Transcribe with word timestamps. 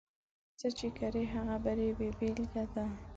څه 0.59 0.67
چې 0.77 0.87
کرې، 0.97 1.23
هغه 1.33 1.55
به 1.63 1.71
رېبې 1.79 2.09
بېلګه 2.19 2.63
ده. 2.73 2.85